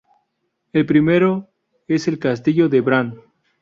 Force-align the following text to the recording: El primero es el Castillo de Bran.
El 0.73 0.87
primero 0.87 1.47
es 1.87 2.07
el 2.07 2.17
Castillo 2.17 2.67
de 2.69 2.81
Bran. 2.81 3.21